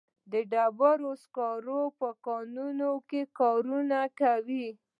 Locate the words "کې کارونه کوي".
3.09-4.67